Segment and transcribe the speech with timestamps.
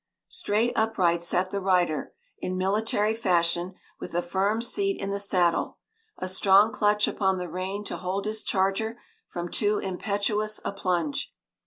[0.29, 5.77] Straight upright sat the rider, in military fashion, with a firm seat in the saddle,
[6.17, 11.31] a strong clutch upon the rein to hold his charger from too impetuous a plunge.